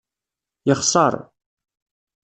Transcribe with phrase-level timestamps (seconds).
[0.67, 1.13] Yexṣer.